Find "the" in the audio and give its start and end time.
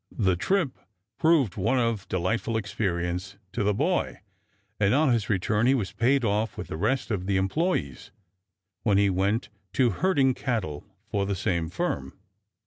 0.17-0.35, 3.63-3.71, 6.69-6.75, 7.27-7.37, 11.27-11.35